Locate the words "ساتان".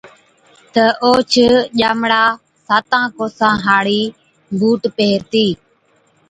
2.67-3.03